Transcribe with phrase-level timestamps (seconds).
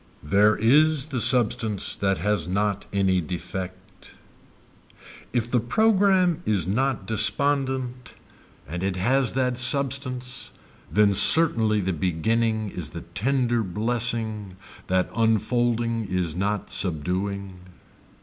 [0.23, 4.15] There is the substance that has not any defect.
[5.31, 8.15] If the program is not despondent
[8.67, 10.51] and it has that substance
[10.91, 14.55] then certainly the beginning is the tender blessing
[14.87, 17.59] that unfolding is not subduing.